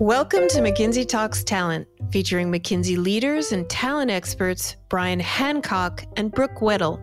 [0.00, 6.56] Welcome to McKinsey Talks Talent, featuring McKinsey leaders and talent experts Bryan Hancock and Brooke
[6.56, 7.00] Weddle.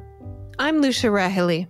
[0.59, 1.67] I'm Lucia Rahilly.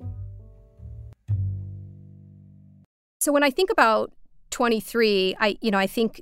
[3.20, 4.12] So when I think about
[4.50, 6.22] 23, I you know I think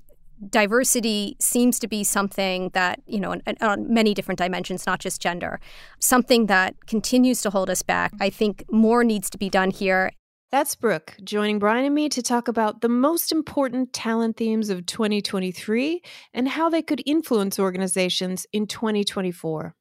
[0.50, 5.21] diversity seems to be something that you know on, on, many different dimensions not just
[5.21, 5.60] gender
[6.00, 10.12] something that continues to hold us back i think more needs to be done here
[10.52, 14.85] that's Brooke joining Bryan and me to talk about the most important talent themes of
[14.85, 16.02] 2023
[16.34, 19.73] and how they could influence organizations in 2024.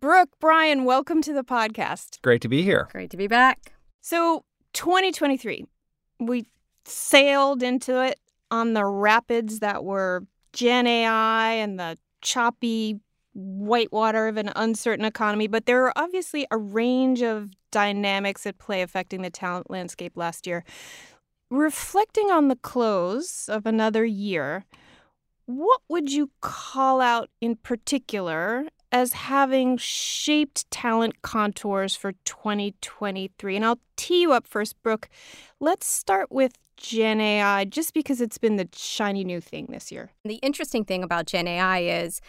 [0.00, 2.20] Brooke, Bryan, welcome to the podcast.
[2.22, 2.88] Great to be here.
[2.90, 3.72] Great to be back.
[4.00, 5.66] So, 2023,
[6.18, 6.46] we
[6.84, 8.18] sailed into it
[8.50, 12.98] on the rapids that were Gen AI and the choppy
[13.36, 18.80] whitewater of an uncertain economy, but there are obviously a range of dynamics at play
[18.80, 20.64] affecting the talent landscape last year.
[21.50, 24.64] Reflecting on the close of another year,
[25.44, 33.56] what would you call out in particular as having shaped talent contours for 2023?
[33.56, 35.08] And I'll tee you up first, Brooke.
[35.60, 40.10] Let's start with Gen AI, just because it's been the shiny new thing this year.
[40.24, 42.20] The interesting thing about Gen AI is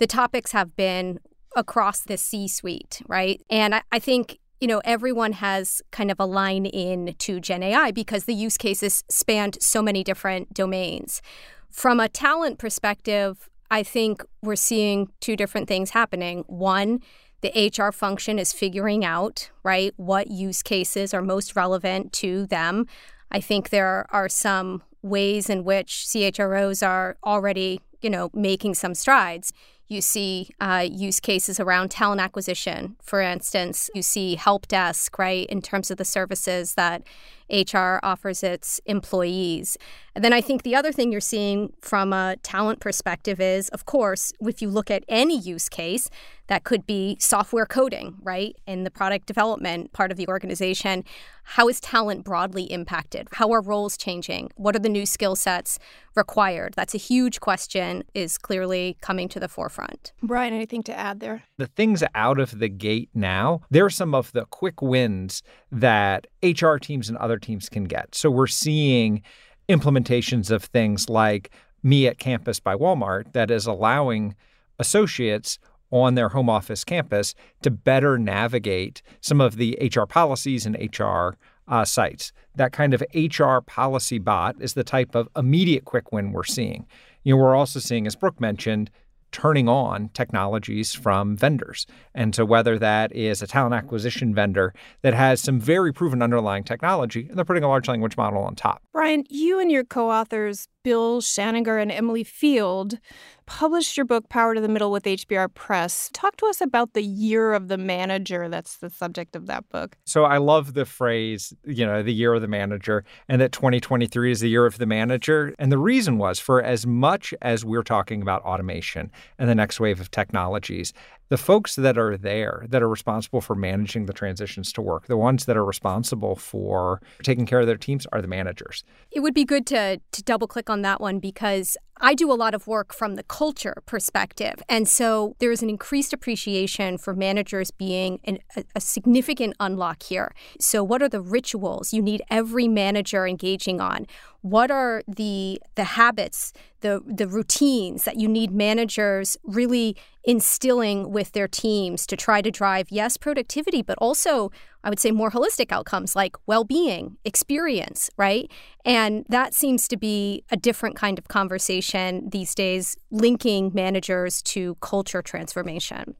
[0.00, 1.20] the topics have been
[1.54, 3.40] across the C suite, right?
[3.48, 7.62] And I, I think you know, everyone has kind of a line in to Gen
[7.62, 11.22] AI because the use cases spanned so many different domains.
[11.70, 16.44] From a talent perspective, I think we're seeing two different things happening.
[16.46, 17.00] One,
[17.40, 22.86] the HR function is figuring out, right, what use cases are most relevant to them.
[23.30, 28.94] I think there are some ways in which CHROs are already, you know, making some
[28.94, 29.54] strides.
[29.90, 33.90] You see uh, use cases around talent acquisition, for instance.
[33.92, 37.02] You see help desk, right, in terms of the services that
[37.50, 39.76] HR offers its employees.
[40.14, 43.86] And then I think the other thing you're seeing from a talent perspective is, of
[43.86, 46.10] course, if you look at any use case,
[46.48, 51.04] that could be software coding, right, in the product development part of the organization.
[51.44, 53.28] How is talent broadly impacted?
[53.32, 54.50] How are roles changing?
[54.56, 55.78] What are the new skill sets
[56.16, 56.74] required?
[56.74, 60.12] That's a huge question, is clearly coming to the forefront.
[60.24, 61.44] Bryan, anything to add there?
[61.56, 66.26] The things out of the gate now, there are some of the quick wins that
[66.42, 68.14] HR teams and other teams can get.
[68.14, 69.22] So we're seeing
[69.68, 71.50] implementations of things like
[71.82, 74.34] Me at Campus by Walmart that is allowing
[74.78, 75.58] associates
[75.90, 81.36] on their home office campus to better navigate some of the HR policies and HR
[81.68, 82.32] uh, sites.
[82.56, 86.86] That kind of HR policy bot is the type of immediate quick win we're seeing.
[87.22, 88.90] You know, we're also seeing, as Brooke mentioned,
[89.32, 91.86] turning on technologies from vendors.
[92.14, 96.64] And so, whether that is a talent acquisition vendor that has some very proven underlying
[96.64, 98.82] technology, and they're putting a large language model on top.
[98.92, 102.98] Bryan, you and your co authors, Bill Schaninger and Emily Field,
[103.44, 106.08] published your book Power to the Middle with HBR Press.
[106.12, 108.48] Talk to us about the year of the manager.
[108.48, 109.96] That's the subject of that book.
[110.06, 114.30] So I love the phrase, you know, the year of the manager, and that 2023
[114.30, 115.54] is the year of the manager.
[115.58, 119.80] And the reason was for as much as we're talking about automation and the next
[119.80, 120.94] wave of technologies,
[121.30, 125.16] the folks that are there that are responsible for managing the transitions to work, the
[125.16, 128.84] ones that are responsible for taking care of their teams are the managers.
[129.10, 132.34] It would be good to to double click on that one because I do a
[132.34, 134.54] lot of work from the culture perspective.
[134.68, 140.02] And so there is an increased appreciation for managers being an, a, a, significant unlock
[140.02, 140.34] here.
[140.58, 144.06] So, what are the rituals you need every manager engaging on?
[144.40, 151.32] What are the, the habits, the, the routines that you need managers really instilling with
[151.32, 154.50] their teams to try to drive, yes, productivity, but also
[154.82, 158.50] I would say more holistic outcomes like well being, experience, right?
[158.84, 164.76] And that seems to be a different kind of conversation these days, linking managers to
[164.76, 166.14] culture transformation.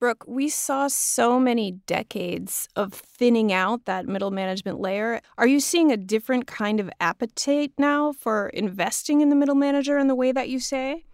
[0.00, 5.20] Brooke, we saw so many decades of thinning out that middle management layer.
[5.38, 9.96] Are you seeing a different kind of appetite now for investing in the middle manager
[9.96, 11.04] in the way that you say?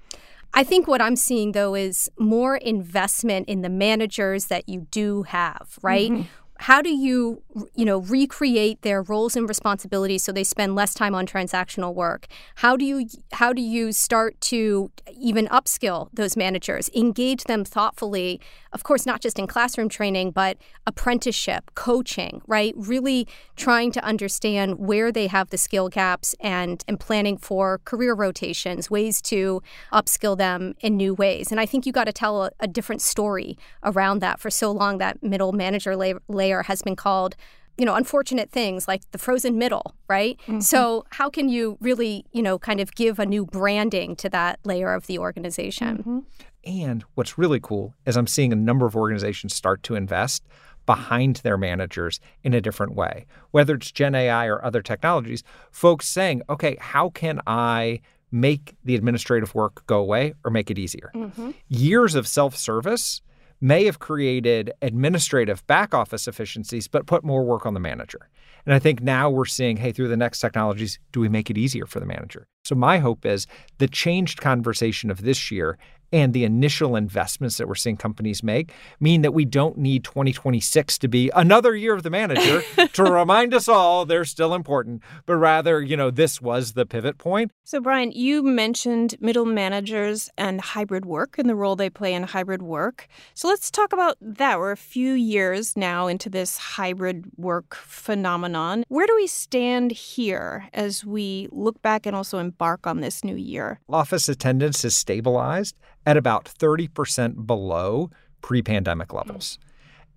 [0.52, 5.22] I think what I'm seeing though is more investment in the managers that you do
[5.22, 6.10] have, right?
[6.10, 6.22] Mm-hmm
[6.60, 7.42] how do you
[7.74, 12.26] you know recreate their roles and responsibilities so they spend less time on transactional work?
[12.56, 18.40] How do you how do you start to even upskill those managers engage them thoughtfully
[18.72, 20.56] of course not just in classroom training but
[20.86, 22.74] apprenticeship coaching right?
[22.76, 23.26] Really
[23.56, 28.90] trying to understand where they have the skill gaps and and planning for career rotations
[28.90, 29.62] ways to
[29.92, 31.50] upskill them in new ways.
[31.50, 34.70] And i think you got to tell a, a different story around that for so
[34.70, 37.36] long that middle manager layer layer has been called
[37.80, 40.38] you know, unfortunate things like the frozen middle, right?
[40.42, 40.60] Mm-hmm.
[40.60, 44.60] So how can you really, you know, kind of give a new branding to that
[44.64, 45.96] layer of the organization?
[45.96, 46.18] Mm-hmm.
[46.66, 50.44] And what's really cool is I'm seeing a number of organizations start to invest
[50.84, 53.24] behind their managers in a different way.
[53.50, 58.94] Whether it's Gen AI or other technologies, folks saying, okay, how can I make the
[58.94, 61.10] administrative work go away or make it easier?
[61.14, 61.52] Mm-hmm.
[61.68, 63.22] Years of self service
[63.60, 68.28] may have created administrative back office efficiencies, but put more work on the manager.
[68.66, 71.58] And I think now we're seeing, hey, through the next technologies, do we make it
[71.58, 72.46] easier for the manager?
[72.64, 73.46] So my hope is
[73.78, 75.78] the changed conversation of this year
[76.12, 80.98] and the initial investments that we're seeing companies make mean that we don't need 2026
[80.98, 82.62] to be another year of the manager
[82.92, 87.18] to remind us all they're still important, but rather, you know, this was the pivot
[87.18, 87.50] point.
[87.64, 92.24] So, Bryan, you mentioned middle managers and hybrid work and the role they play in
[92.24, 93.06] hybrid work.
[93.34, 94.58] So, let's talk about that.
[94.58, 98.84] We're a few years now into this hybrid work phenomenon.
[98.88, 103.36] Where do we stand here as we look back and also embark on this new
[103.36, 103.80] year?
[103.88, 108.10] Office attendance has stabilized at about 30% below
[108.42, 109.58] pre pandemic levels.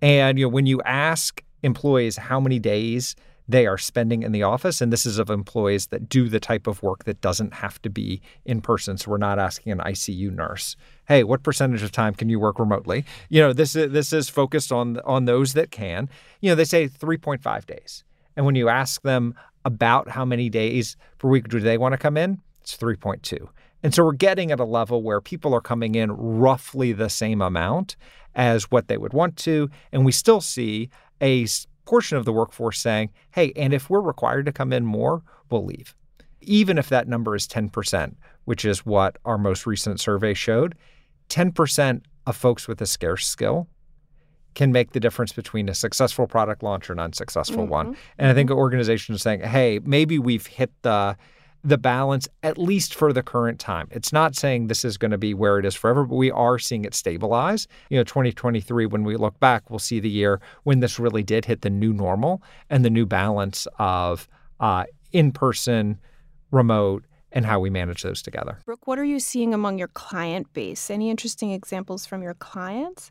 [0.02, 3.16] And you know, when you ask employees how many days
[3.46, 6.66] they are spending in the office, and this is of employees that do the type
[6.66, 8.96] of work that doesn't have to be in person.
[8.96, 10.76] So we're not asking an ICU nurse,
[11.06, 13.04] hey, what percentage of time can you work remotely?
[13.28, 16.08] You know, this is this is focused on on those that can.
[16.40, 18.04] You know, they say 3.5 days.
[18.36, 19.34] And when you ask them
[19.64, 23.48] about how many days per week do they want to come in, it's 3.2.
[23.84, 27.42] And so we're getting at a level where people are coming in roughly the same
[27.42, 27.96] amount
[28.34, 29.68] as what they would want to.
[29.92, 30.88] And we still see
[31.20, 31.46] a
[31.84, 35.66] portion of the workforce saying, hey, and if we're required to come in more, we'll
[35.66, 35.94] leave.
[36.40, 38.14] Even if that number is 10%,
[38.46, 40.74] which is what our most recent survey showed,
[41.28, 43.68] 10% of folks with a scarce skill
[44.54, 47.72] can make the difference between a successful product launch or an unsuccessful mm-hmm.
[47.72, 47.96] one.
[48.18, 48.58] And I think mm-hmm.
[48.58, 51.18] organizations are saying, hey, maybe we've hit the
[51.64, 53.88] the balance, at least for the current time.
[53.90, 56.58] It's not saying this is going to be where it is forever, but we are
[56.58, 57.66] seeing it stabilize.
[57.88, 61.46] You know, 2023, when we look back, we'll see the year when this really did
[61.46, 64.28] hit the new normal and the new balance of
[64.60, 65.98] uh, in person,
[66.50, 68.58] remote, and how we manage those together.
[68.66, 70.90] Brooke, what are you seeing among your client base?
[70.90, 73.10] Any interesting examples from your clients?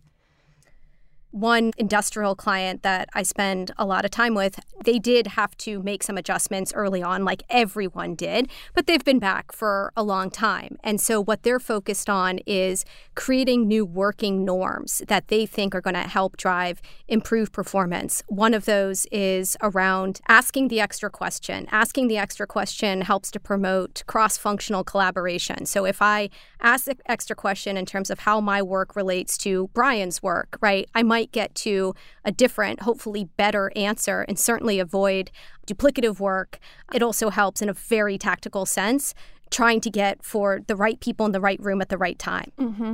[1.34, 5.82] One industrial client that I spend a lot of time with, they did have to
[5.82, 10.30] make some adjustments early on, like everyone did, but they've been back for a long
[10.30, 10.78] time.
[10.84, 12.86] And so, what they're focused on is
[13.16, 18.22] creating new working norms that they think are going to help drive improved performance.
[18.28, 21.66] One of those is around asking the extra question.
[21.72, 25.66] Asking the extra question helps to promote cross functional collaboration.
[25.66, 26.30] So, if I
[26.62, 30.88] ask the extra question in terms of how my work relates to Bryan's work, right,
[30.94, 35.32] I might might get to a different, hopefully better answer and certainly avoid
[35.66, 36.60] duplicative work.
[36.94, 39.14] It also helps in a very tactical sense
[39.50, 42.52] trying to get for the right people in the right room at the right time.
[42.58, 42.94] Mm-hmm.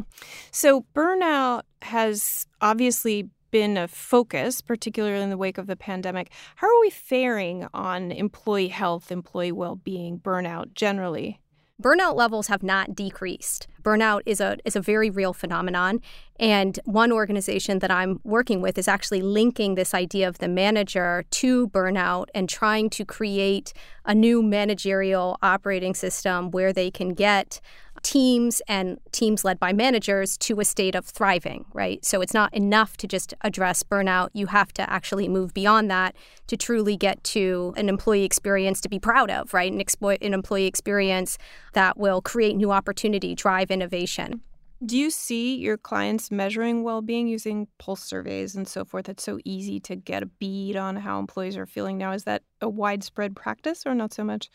[0.51, 6.31] So, burnout has obviously been a focus, particularly in the wake of the pandemic.
[6.57, 11.39] How are we faring on employee health, employee well being, burnout generally?
[11.81, 13.67] Burnout levels have not decreased.
[13.81, 16.01] Burnout is a is a very real phenomenon
[16.39, 21.25] and one organization that I'm working with is actually linking this idea of the manager
[21.31, 23.73] to burnout and trying to create
[24.05, 27.59] a new managerial operating system where they can get
[28.03, 32.03] teams and teams led by managers to a state of thriving, right?
[32.03, 34.29] So it's not enough to just address burnout.
[34.33, 36.15] You have to actually move beyond that
[36.47, 39.71] to truly get to an employee experience to be proud of, right?
[39.71, 41.37] An, expo- an employee experience
[41.73, 44.41] that will create new opportunity, drive innovation.
[44.85, 49.09] Do you see your clients measuring well being using pulse surveys and so forth?
[49.09, 52.13] It's so easy to get a bead on how employees are feeling now.
[52.13, 54.49] Is that a widespread practice or not so much?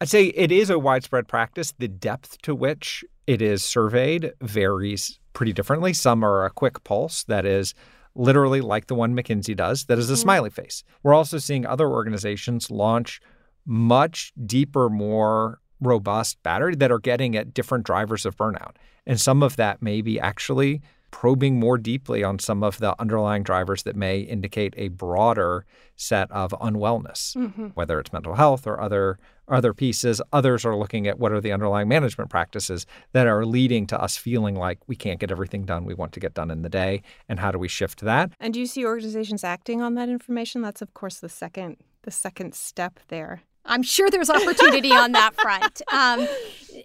[0.00, 1.74] I'd say it is a widespread practice.
[1.78, 5.92] The depth to which it is surveyed varies pretty differently.
[5.92, 7.74] Some are a quick pulse that is
[8.14, 10.22] literally like the one McKinsey does, that is a mm-hmm.
[10.22, 10.82] smiley face.
[11.02, 13.20] We're also seeing other organizations launch
[13.66, 18.76] much deeper, more robust battery that are getting at different drivers of burnout.
[19.06, 23.42] And some of that may be actually probing more deeply on some of the underlying
[23.42, 25.64] drivers that may indicate a broader
[25.96, 27.68] set of unwellness, mm-hmm.
[27.68, 30.20] whether it's mental health or other other pieces.
[30.32, 34.16] Others are looking at what are the underlying management practices that are leading to us
[34.16, 37.02] feeling like we can't get everything done we want to get done in the day,
[37.28, 38.30] and how do we shift that?
[38.40, 40.62] And do you see organizations acting on that information?
[40.62, 43.42] That's of course the second the second step there.
[43.68, 45.82] I'm sure there's opportunity on that front.
[45.92, 46.26] Um,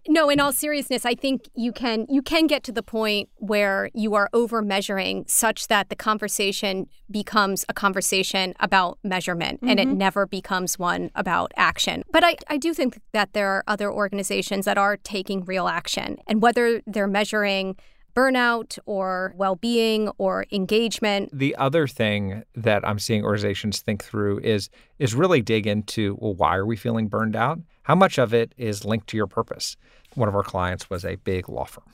[0.07, 3.89] no, in all seriousness, I think you can you can get to the point where
[3.93, 9.69] you are over measuring such that the conversation becomes a conversation about measurement mm-hmm.
[9.69, 9.97] and it mm-hmm.
[9.97, 12.03] never becomes one about action.
[12.11, 16.17] But I, I do think that there are other organizations that are taking real action.
[16.27, 17.77] And whether they're measuring
[18.15, 21.29] burnout or well being or engagement.
[21.33, 26.35] The other thing that I'm seeing organizations think through is is really dig into well,
[26.35, 27.59] why are we feeling burned out?
[27.83, 29.75] How much of it is linked to your purpose?
[30.15, 31.91] One of our clients was a big law firm.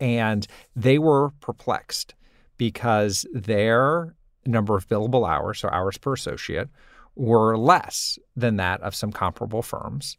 [0.00, 2.14] And they were perplexed
[2.56, 4.14] because their
[4.46, 6.68] number of billable hours, so hours per associate,
[7.16, 10.18] were less than that of some comparable firms.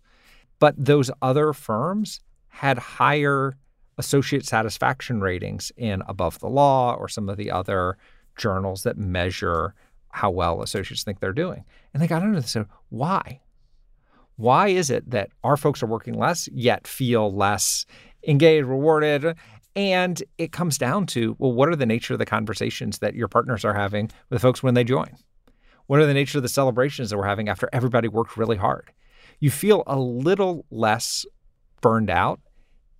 [0.59, 3.57] But those other firms had higher
[3.97, 7.97] associate satisfaction ratings in Above the Law or some of the other
[8.37, 9.73] journals that measure
[10.09, 11.63] how well associates think they're doing.
[11.93, 13.41] And they got into this and said, why?
[14.37, 17.85] Why is it that our folks are working less yet feel less
[18.27, 19.35] engaged, rewarded?
[19.75, 23.27] And it comes down to, well, what are the nature of the conversations that your
[23.27, 25.09] partners are having with folks when they join?
[25.87, 28.91] What are the nature of the celebrations that we're having after everybody worked really hard?
[29.39, 31.25] You feel a little less
[31.81, 32.39] burned out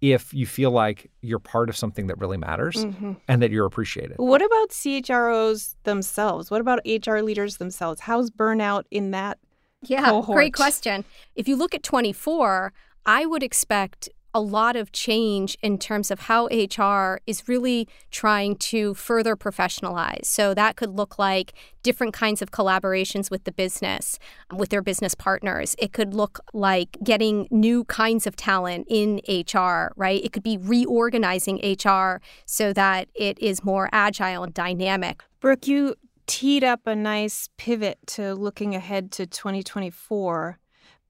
[0.02, 3.14] if you feel like you're part of something that really matters mm-hmm.
[3.28, 4.18] and that you're appreciated.
[4.18, 6.52] What about CHROs themselves?
[6.52, 8.02] What about HR leaders themselves?
[8.02, 9.40] How's burnout in that?
[9.84, 10.36] Yeah, cohort?
[10.36, 11.06] great question.
[11.36, 12.74] If you look at 24,
[13.06, 18.58] I would expect a lot of change in terms of how HR is really trying
[18.58, 20.26] to further professionalize.
[20.26, 24.20] So that could look like different kinds of collaborations with the business,
[24.54, 25.74] with their business partners.
[25.80, 30.22] It could look like getting new kinds of talent in HR, right?
[30.22, 35.24] It could be reorganizing HR so that it is more agile and dynamic.
[35.40, 35.96] Brooke, you
[36.28, 40.60] teed up a nice pivot to looking ahead to 2024.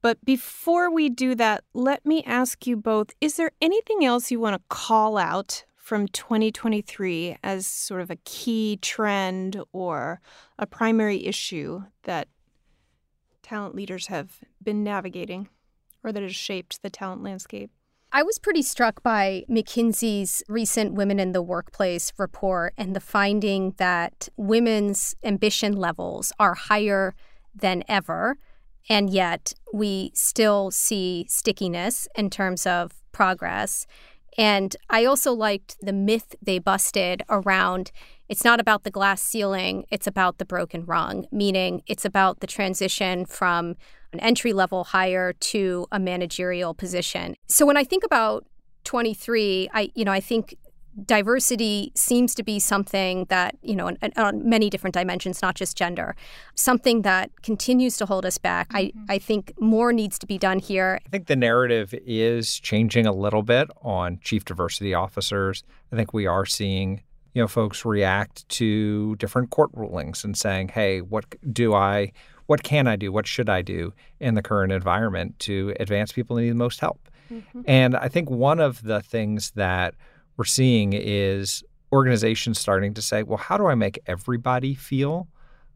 [0.05, 4.39] But before we do that, let me ask you both is there anything else you
[4.39, 10.21] want to call out from 2023 as sort of a key trend or
[10.59, 12.27] a primary issue that
[13.41, 15.49] talent leaders have been navigating
[16.03, 17.71] or that has shaped the talent landscape?
[18.11, 23.73] I was pretty struck by McKinsey's recent Women in the Workplace report and the finding
[23.77, 27.15] that women's ambition levels are higher
[27.55, 28.37] than ever.
[28.89, 33.87] And yet we still see stickiness in terms of progress.
[34.37, 37.91] And I also liked the myth they busted around
[38.27, 42.47] it's not about the glass ceiling, it's about the broken rung, meaning it's about the
[42.47, 43.75] transition from
[44.13, 47.35] an entry level hire to a managerial position.
[47.47, 48.45] So when I think about
[48.85, 50.55] 23, I you know, I think
[51.05, 55.77] diversity seems to be something that, you know, on, on, many different dimensions, not just
[55.77, 56.15] gender,
[56.55, 58.69] something that continues to hold us back.
[58.69, 59.05] Mm-hmm.
[59.09, 60.99] I, I think more needs to be done here.
[61.05, 65.63] I think the narrative is changing a little bit on chief diversity officers.
[65.91, 67.01] I think we are seeing
[67.33, 72.09] you know folks react to different court rulings and saying hey what do i
[72.45, 76.37] what can i do what should i do in the current environment to advance people
[76.37, 77.61] who need the most help mm-hmm.
[77.67, 79.93] and i think one of the things that
[80.37, 85.27] we're seeing is organizations starting to say, well, how do I make everybody feel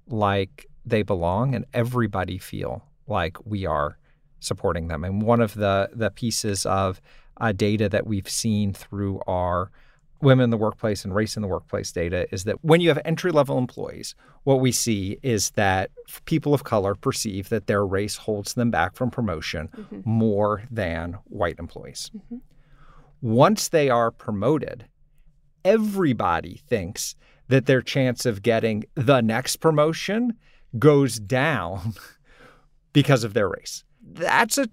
[0.08, 3.98] like they belong and everybody feel like we are
[4.39, 5.04] supporting them?
[5.04, 7.01] And one of the the pieces of
[7.38, 9.72] uh, data that we've seen through our
[10.22, 13.00] women in the workplace and race in the workplace data is that when you have
[13.06, 15.92] entry level employees, what we see is that
[16.25, 20.01] people of color perceive that their race holds them back from promotion mm-hmm.
[20.04, 22.12] more than white employees.
[22.13, 22.38] Mm-hmm
[23.22, 24.86] once they are promoted,
[25.64, 27.16] everybody thinks
[27.48, 30.34] that their chance of getting the next promotion
[30.78, 31.94] goes down
[32.94, 33.84] because of their race.
[34.02, 34.68] That's a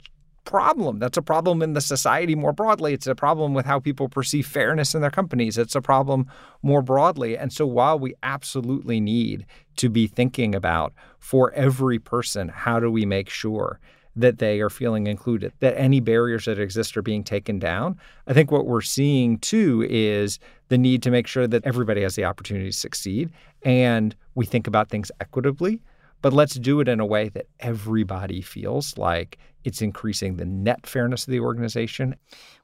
[0.45, 0.99] problem.
[0.99, 2.95] That's a problem in the society more broadly.
[2.95, 5.59] It's a problem with how people perceive fairness in their companies.
[5.59, 6.31] It's a problem
[6.63, 7.37] more broadly.
[7.37, 9.45] And so while we absolutely need
[9.77, 13.81] to be thinking about for every person, how do we make sure
[14.17, 17.99] that they are feeling included, that any barriers that exist are being taken down.
[18.27, 22.17] I think what we're seeing too is the need to make sure that everybody has
[22.17, 23.31] the opportunity to succeed
[23.63, 25.81] and we think about things equitably
[26.23, 30.87] but let's do it in a way that everybody feels like it's increasing the net
[30.87, 32.15] fairness of the organization.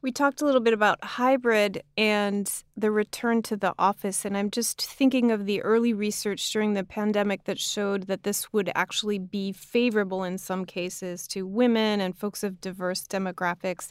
[0.02, 4.24] We talked a little bit about hybrid and the return to the office.
[4.24, 8.52] And I'm just thinking of the early research during the pandemic that showed that this
[8.52, 13.90] would actually be favorable in some cases to women and folks of diverse demographics.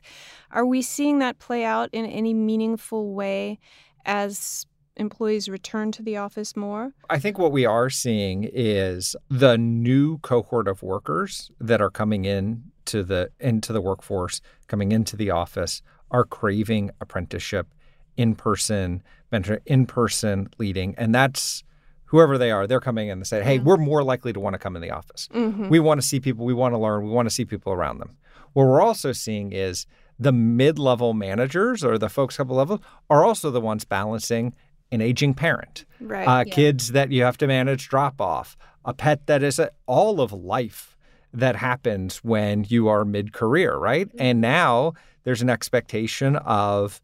[0.50, 3.60] Are we seeing that play out in any meaningful way
[4.06, 4.66] as
[5.02, 6.94] employees return to the office more?
[7.10, 12.24] I think what we are seeing is the new cohort of workers that are coming
[12.24, 17.68] in to the into the workforce, coming into the office, are craving apprenticeship,
[18.16, 21.64] in person mentor, in person leading, and that's
[22.06, 22.68] whoever they are.
[22.68, 24.92] They're coming in and say, "Hey, we're more likely to want to come in the
[24.92, 25.28] office.
[25.34, 25.70] Mm-hmm.
[25.70, 26.46] We want to see people.
[26.46, 27.04] We want to learn.
[27.04, 28.18] We want to see people around them."
[28.54, 29.86] What we're also seeing is
[30.20, 34.54] the mid-level managers or the folks couple levels are also the ones balancing
[34.92, 36.28] an aging parent, Right.
[36.28, 36.54] uh, Yeah.
[36.54, 40.32] kids that you have to manage drop off, a pet that is a, all of
[40.34, 40.98] life
[41.34, 44.10] that happens when you are mid career, right?
[44.20, 44.94] And now
[45.24, 47.02] there's an expectation of,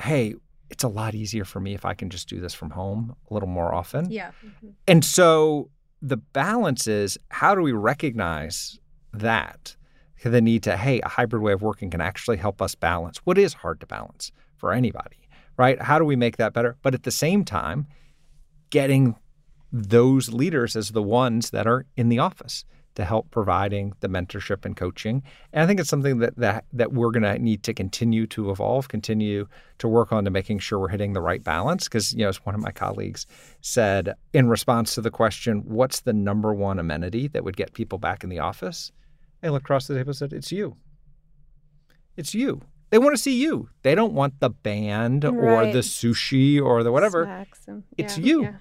[0.00, 0.34] hey,
[0.70, 3.34] it's a lot easier for me if I can just do this from home a
[3.34, 4.10] little more often.
[4.10, 4.30] Yeah.
[4.86, 8.78] And so the balance is how do we recognize
[9.12, 9.76] that?
[10.24, 13.38] The need to, hey, a hybrid way of working can actually help us balance what
[13.38, 15.21] is hard to balance for anybody,
[15.62, 15.80] right?
[15.80, 16.76] How do we make that better?
[16.82, 17.86] But at the same time,
[18.70, 19.14] getting
[19.72, 22.64] those leaders as the ones that are in the office
[22.96, 25.22] to help providing the mentorship and coaching.
[25.52, 28.50] And I think it's something that that that we're going to need to continue to
[28.50, 29.46] evolve, continue
[29.78, 32.44] to work on to making sure we're hitting the right balance because you know as
[32.44, 33.24] one of my colleagues
[33.60, 37.98] said in response to the question, what's the number one amenity that would get people
[37.98, 38.90] back in the office?
[39.44, 40.76] I looked across the table and said, it's you.
[42.16, 42.62] It's you.
[42.92, 43.70] They want to see you.
[43.84, 47.46] They don't want the band or the sushi or the whatever.
[47.66, 48.42] And- It's yeah, you.
[48.42, 48.56] yeah.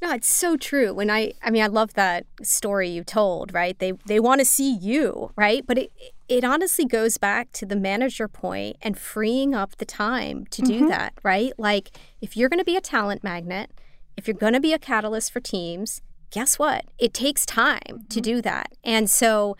[0.00, 0.94] No, it's so true.
[0.94, 3.52] When I, I mean, I love that story you told.
[3.52, 3.78] Right?
[3.78, 5.62] They they want to see you, right?
[5.66, 5.92] But it
[6.26, 10.76] it honestly goes back to the manager point and freeing up the time to do
[10.78, 10.88] mm-hmm.
[10.88, 11.52] that, right?
[11.58, 11.90] Like
[12.22, 13.72] if you're going to be a talent magnet,
[14.16, 16.00] if you're going to be a catalyst for teams,
[16.30, 16.86] guess what?
[16.98, 18.20] It takes time to mm-hmm.
[18.20, 19.58] do that, and so.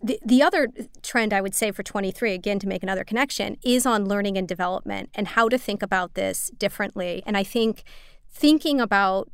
[0.00, 0.68] The, the other
[1.02, 4.46] trend I would say for 23, again, to make another connection, is on learning and
[4.46, 7.22] development and how to think about this differently.
[7.26, 7.82] And I think
[8.30, 9.28] thinking about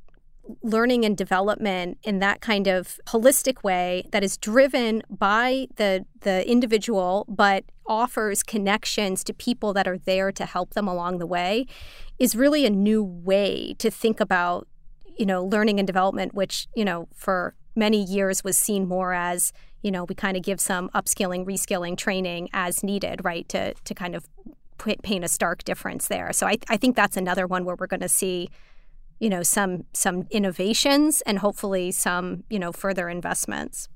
[0.62, 6.48] learning and development in that kind of holistic way that is driven by the the
[6.50, 11.66] individual but offers connections to people that are there to help them along the way
[12.18, 14.68] is really a new way to think about
[15.16, 19.52] you know learning and development which you know for many years was seen more as
[19.84, 23.94] you know we kind of give some upskilling reskilling training as needed right to to
[23.94, 24.26] kind of
[24.78, 28.00] paint a stark difference there so I, I think that's another one where we're going
[28.00, 28.48] to see
[29.20, 33.88] you know some some innovations and hopefully some you know further investments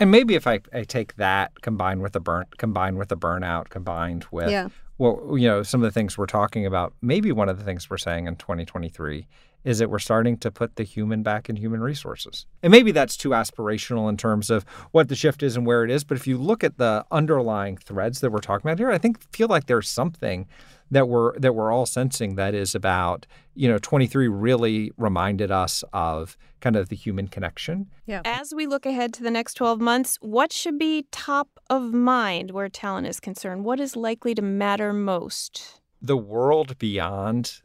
[0.00, 3.68] And maybe if I, I take that combined with the burn combined with the burnout,
[3.68, 4.68] combined with Yeah.
[4.98, 7.88] well, you know, some of the things we're talking about, maybe one of the things
[7.90, 9.26] we're saying in 2023
[9.64, 12.46] is that we're starting to put the human back in human resources.
[12.62, 15.90] And maybe that's too aspirational in terms of what the shift is and where it
[15.90, 16.04] is.
[16.04, 19.22] But if you look at the underlying threads that we're talking about here, I think
[19.32, 20.48] feel like there's something
[20.90, 25.82] that we're that we're all sensing that is about, you know, 23 really reminded us
[25.92, 28.20] of kind of the human connection Yeah.
[28.24, 32.50] As we look ahead to the next 12 months, what should be top of mind
[32.50, 33.64] where talent is concerned?
[33.64, 35.80] What is likely to matter most?
[36.02, 37.62] the world beyond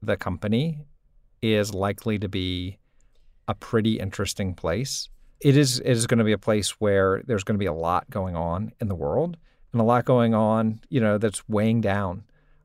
[0.00, 0.86] the company
[1.42, 2.78] is likely to be
[3.46, 5.08] a pretty interesting place.
[5.40, 7.72] It is it is going to be a place where there's going to be a
[7.72, 9.36] lot going on in the world
[9.72, 12.24] and a lot going on, you know, that's weighing down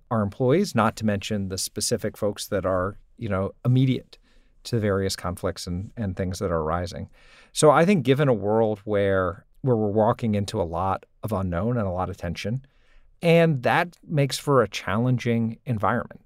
[0.09, 4.17] our employees, not to mention the specific folks that are, you know, immediate
[4.63, 7.09] to the various conflicts and, and things that are arising.
[7.51, 11.77] So I think given a world where where we're walking into a lot of unknown
[11.77, 12.65] and a lot of tension,
[13.21, 16.22] and that makes for a challenging environment.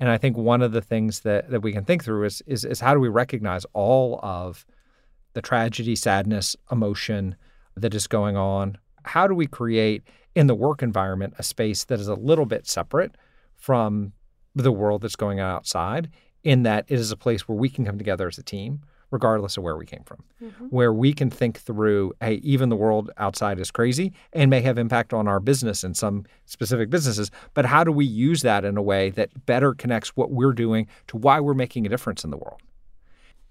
[0.00, 2.64] And I think one of the things that, that we can think through is, is
[2.64, 4.64] is how do we recognize all of
[5.34, 7.36] the tragedy, sadness, emotion
[7.76, 8.78] that is going on?
[9.04, 10.02] How do we create
[10.34, 13.16] in the work environment a space that is a little bit separate
[13.56, 14.12] from
[14.54, 16.10] the world that's going on outside,
[16.44, 18.80] in that it is a place where we can come together as a team,
[19.10, 20.66] regardless of where we came from, mm-hmm.
[20.66, 24.78] where we can think through, hey, even the world outside is crazy and may have
[24.78, 28.76] impact on our business and some specific businesses, but how do we use that in
[28.76, 32.30] a way that better connects what we're doing to why we're making a difference in
[32.30, 32.60] the world?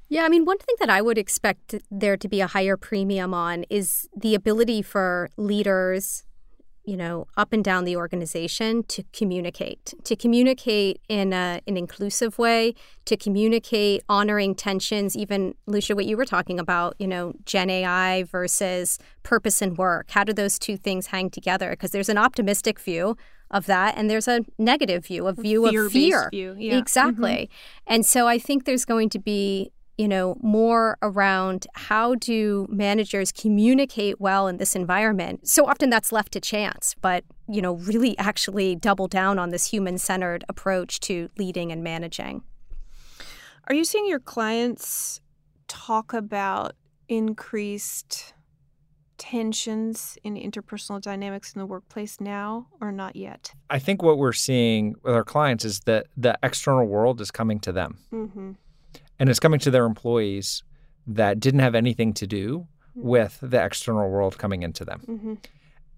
[0.10, 3.34] Yeah, I mean, one thing that I would expect there to be a higher premium
[3.34, 6.24] on is the ability for leaders,
[6.88, 12.40] you know, up and down the organization to communicate, to communicate in a, an inclusive
[12.40, 12.74] way,
[13.04, 18.24] to communicate honoring tensions, even, Lucia, what you were talking about, you know, Gen AI
[18.24, 20.12] versus purpose and work.
[20.12, 21.72] How do those two things hang together?
[21.72, 23.18] Because there's an optimistic view
[23.52, 26.30] of that and there's a negative view, a view of fear.
[26.32, 26.72] view, yeah.
[26.72, 26.80] Mm-hmm.
[26.80, 27.50] Exactly.
[27.86, 33.32] And so I think there's going to be you know, more around how do managers
[33.32, 35.48] communicate well in this environment.
[35.48, 39.70] So often that's left to chance, but, you know, really actually double down on this
[39.70, 42.44] human centered approach to leading and managing.
[43.68, 45.20] Are you seeing your clients
[45.68, 46.74] talk about
[47.10, 48.34] increased
[49.18, 53.52] tensions in interpersonal dynamics in the workplace now or not yet?
[53.70, 57.60] I think what we're seeing with our clients is that the external world is coming
[57.62, 57.98] to them.
[58.14, 58.52] Mm-hmm.
[59.20, 60.64] And it's coming to their employees
[61.08, 65.02] that didn't have anything to do with the external world coming into them.
[65.08, 65.34] Mm-hmm.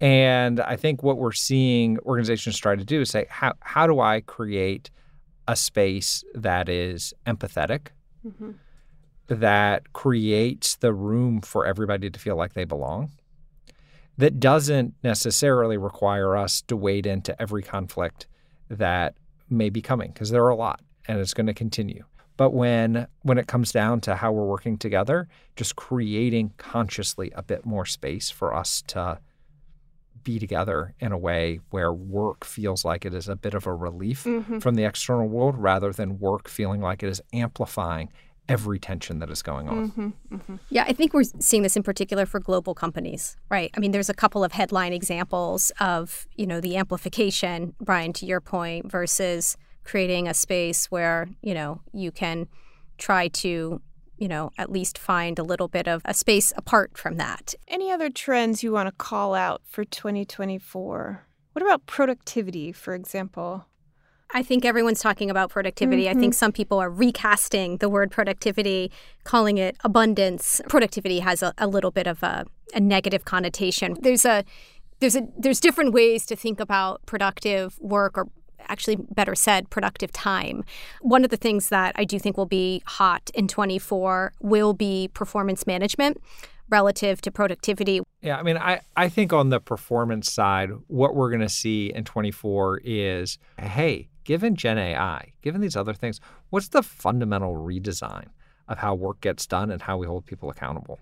[0.02, 4.00] And I think what we're seeing organizations try to do is say, how, how do
[4.00, 4.90] I create
[5.48, 7.88] a space that is empathetic,
[8.26, 8.50] Mm-hmm.
[9.28, 13.10] that creates the room for everybody to feel like they belong,
[14.18, 18.26] that doesn't necessarily require us to wade into every conflict
[18.68, 19.14] that
[19.48, 22.04] may be coming, because there are a lot and it's going to continue.
[22.40, 27.42] But when when it comes down to how we're working together, just creating consciously a
[27.42, 29.18] bit more space for us to
[30.24, 33.74] be together in a way where work feels like it is a bit of a
[33.74, 34.60] relief Mm-hmm.
[34.60, 38.10] from the external world rather than work feeling like it is amplifying
[38.48, 39.90] every tension that is going on.
[39.90, 40.34] Mm-hmm.
[40.36, 40.56] Mm-hmm.
[40.70, 43.70] Yeah, I think we're seeing this in particular for global companies, right?
[43.76, 48.24] I mean, there's a couple of headline examples of, you know, the amplification, Bryan, to
[48.24, 52.48] your point, versus creating a space where, you know, you can
[52.98, 53.80] try to,
[54.18, 57.54] you know, at least find a little bit of a space apart from that.
[57.68, 61.26] Any other trends you want to call out for 2024?
[61.52, 63.66] What about productivity, for example?
[64.32, 66.08] I think everyone's talking about productivity.
[66.08, 66.38] I think mm-hmm.
[66.38, 68.92] some people are recasting the word productivity,
[69.24, 70.60] calling it abundance.
[70.68, 73.96] Productivity has a, a little bit of a, a negative connotation.
[74.00, 74.44] There's a
[75.00, 78.28] there's a there's different ways to think about productive work or
[78.68, 80.64] actually better said productive time.
[81.00, 85.08] One of the things that I do think will be hot in 24 will be
[85.14, 86.20] performance management
[86.70, 88.00] relative to productivity.
[88.22, 91.92] Yeah, I mean, I, I think on the performance side, what we're going to see
[91.92, 96.20] in 24 is hey, given Gen AI, given these other things,
[96.50, 98.26] what's the fundamental redesign
[98.68, 101.00] of how work gets done and how we hold people accountable?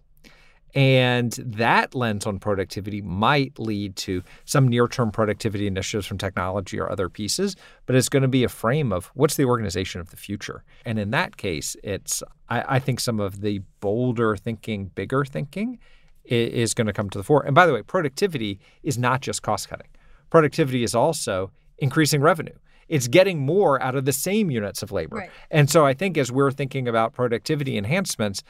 [0.74, 6.78] And that lens on productivity might lead to some near term productivity initiatives from technology
[6.78, 10.10] or other pieces, but it's going to be a frame of what's the organization of
[10.10, 10.64] the future.
[10.84, 15.78] And in that case, it's, I, I think, some of the bolder thinking, bigger thinking
[16.24, 17.42] is going to come to the fore.
[17.44, 19.88] And by the way, productivity is not just cost cutting,
[20.30, 22.54] productivity is also increasing revenue.
[22.88, 25.16] It's getting more out of the same units of labor.
[25.16, 25.30] Right.
[25.50, 28.42] And so I think as we're thinking about productivity enhancements,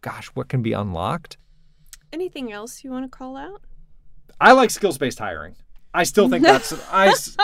[0.00, 1.36] gosh, what can be unlocked?
[2.12, 3.62] Anything else you want to call out?
[4.40, 5.56] I like skills based hiring.
[5.92, 7.08] I still think that's I.
[7.08, 7.36] s-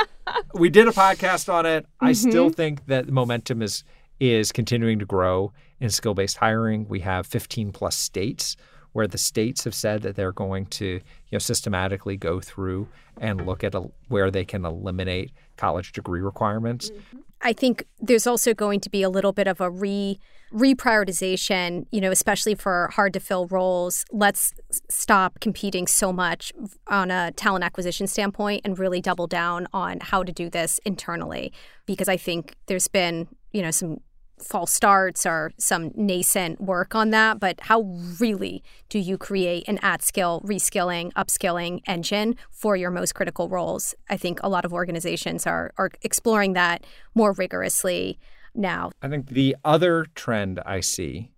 [0.54, 1.86] We did a podcast on it.
[2.00, 2.30] I mm-hmm.
[2.30, 3.84] still think that the momentum is
[4.18, 6.88] is continuing to grow in skill based hiring.
[6.88, 8.56] We have 15 plus states
[8.92, 11.00] where the states have said that they're going to you
[11.32, 12.88] know systematically go through
[13.20, 16.90] and look at a, where they can eliminate college degree requirements.
[16.90, 17.18] Mm-hmm.
[17.42, 20.18] I think there's also going to be a little bit of a re
[20.52, 24.04] reprioritization, you know, especially for hard to fill roles.
[24.12, 24.54] Let's
[24.88, 26.52] stop competing so much
[26.86, 31.52] on a talent acquisition standpoint and really double down on how to do this internally
[31.84, 34.00] because I think there's been, you know, some
[34.38, 37.82] false starts or some nascent work on that, but how
[38.20, 43.94] really do you create an at skill, reskilling, upskilling engine for your most critical roles?
[44.08, 48.18] I think a lot of organizations are are exploring that more rigorously
[48.54, 48.90] now.
[49.02, 51.32] I think the other trend I see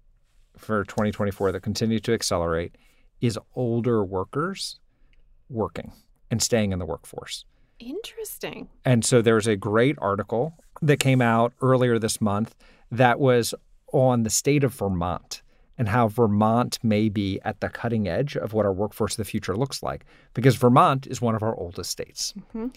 [0.57, 2.77] for 2024 that continues to accelerate
[3.21, 4.79] is older workers
[5.49, 5.93] working
[6.31, 7.45] and staying in the workforce.
[7.79, 8.69] Interesting.
[8.85, 12.55] And so there's a great article that came out earlier this month
[12.91, 13.55] that was
[13.93, 15.43] on the state of Vermont
[15.79, 19.25] and how Vermont may be at the cutting edge of what our workforce of the
[19.25, 22.35] future looks like because Vermont is one of our oldest states.
[22.37, 22.69] Mm-hmm.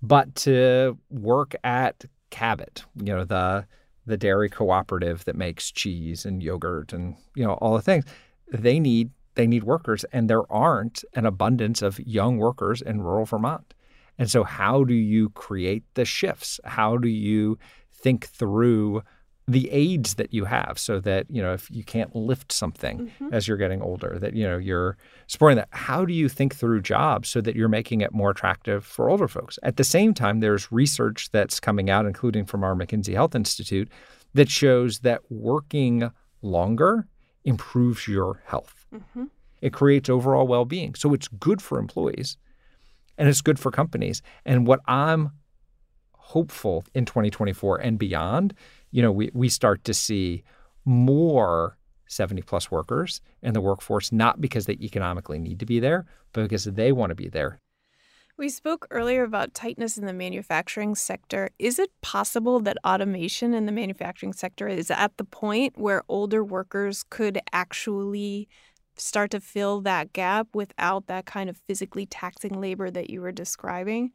[0.00, 3.66] But to work at Cabot, you know, the
[4.06, 8.04] the dairy cooperative that makes cheese and yogurt and you know all the things,
[8.50, 13.24] they need they need workers and there aren't an abundance of young workers in rural
[13.24, 13.74] Vermont.
[14.18, 16.58] And so how do you create the shifts?
[16.64, 17.58] How do you
[17.92, 19.02] think through
[19.48, 23.32] the aids that you have so that, you know, if you can't lift something mm-hmm.
[23.32, 25.68] as you're getting older, that, you know, you're supporting that.
[25.70, 29.26] How do you think through jobs so that you're making it more attractive for older
[29.26, 29.58] folks?
[29.62, 33.88] At the same time, there's research that's coming out, including from our McKinsey Health Institute,
[34.34, 36.10] that shows that working
[36.42, 37.08] longer
[37.44, 38.86] improves your health.
[38.94, 39.24] Mm-hmm.
[39.62, 40.94] It creates overall well being.
[40.94, 42.36] So it's good for employees
[43.16, 44.20] and it's good for companies.
[44.44, 45.30] And what I'm
[46.28, 48.52] hopeful in 2024 and beyond,
[48.90, 50.42] you know, we, we start to see
[50.84, 56.04] more 70 plus workers in the workforce, not because they economically need to be there,
[56.34, 57.60] but because they want to be there.
[58.36, 61.48] We spoke earlier about tightness in the manufacturing sector.
[61.58, 66.44] Is it possible that automation in the manufacturing sector is at the point where older
[66.44, 68.48] workers could actually
[68.96, 73.32] start to fill that gap without that kind of physically taxing labor that you were
[73.32, 74.12] describing?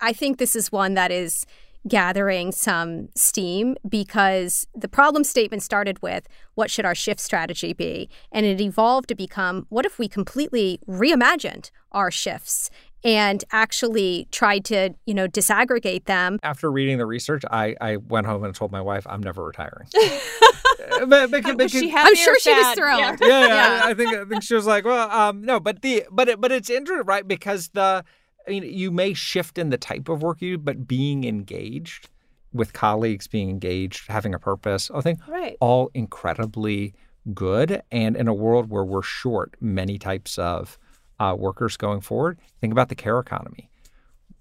[0.00, 1.44] I think this is one that is
[1.86, 8.08] gathering some steam because the problem statement started with what should our shift strategy be?
[8.32, 12.70] And it evolved to become what if we completely reimagined our shifts
[13.04, 16.38] and actually tried to, you know, disaggregate them.
[16.42, 19.86] After reading the research, I, I went home and told my wife I'm never retiring.
[21.06, 23.18] but, because, because, she I'm sure she was thrilled.
[23.20, 23.80] Yeah, yeah, yeah.
[23.84, 26.40] I, I, think I think she was like, well, um, no, but the but it,
[26.40, 27.26] but it's interesting, right?
[27.26, 28.04] Because the
[28.48, 32.08] I mean, you may shift in the type of work you do, but being engaged
[32.52, 35.56] with colleagues, being engaged, having a purpose, I think right.
[35.60, 36.94] all incredibly
[37.34, 37.82] good.
[37.92, 40.78] And in a world where we're short many types of
[41.20, 43.70] uh, workers going forward, think about the care economy.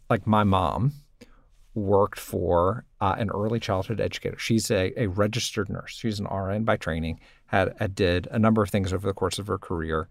[0.10, 0.94] Like my mom
[1.74, 4.40] worked for uh, an early childhood educator.
[4.40, 5.92] She's a, a, registered nurse.
[5.92, 7.20] She's an RN by training.
[7.48, 10.08] Had, had did a number of things over the course of her career.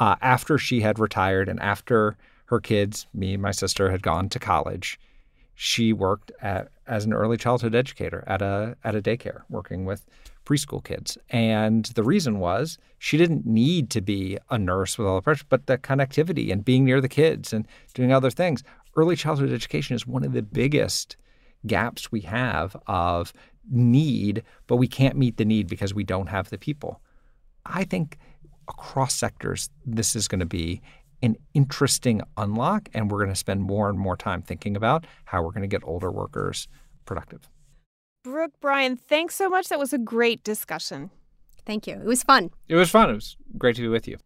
[0.00, 4.28] Uh, after she had retired and after her kids, me and my sister, had gone
[4.30, 4.98] to college.
[5.54, 10.04] She worked at, as an early childhood educator at a at a daycare, working with
[10.44, 11.16] preschool kids.
[11.30, 15.46] And the reason was she didn't need to be a nurse with all the pressure,
[15.48, 18.62] but the connectivity and being near the kids and doing other things.
[18.96, 21.16] Early childhood education is one of the biggest
[21.66, 23.32] gaps we have of
[23.70, 27.00] need, but we can't meet the need because we don't have the people.
[27.64, 28.18] I think
[28.68, 30.82] across sectors, this is going to be
[31.22, 35.42] an interesting unlock, and we're going to spend more and more time thinking about how
[35.42, 36.68] we're going to get older workers
[37.04, 37.48] productive.
[38.22, 39.68] Brooke, Bryan, thanks so much.
[39.68, 41.10] That was a great discussion.
[41.66, 41.94] Thank you.
[41.94, 42.50] It was fun.
[42.68, 43.10] It was fun.
[43.10, 44.16] It was great to be with you.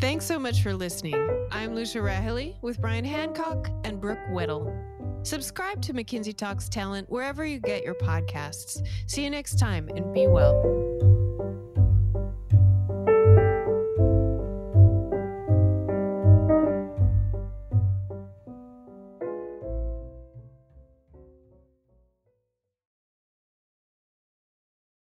[0.00, 1.14] Thanks so much for listening.
[1.50, 4.72] I'm Lucia Rahilly with Bryan Hancock and Brooke Weddle.
[5.26, 8.86] Subscribe to McKinsey Talks Talent wherever you get your podcasts.
[9.06, 10.95] See you next time and be well.